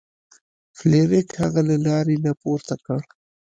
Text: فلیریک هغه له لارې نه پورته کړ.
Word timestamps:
فلیریک 0.77 1.27
هغه 1.41 1.61
له 1.69 1.77
لارې 1.85 2.15
نه 2.25 2.31
پورته 2.41 2.75
کړ. 2.85 2.99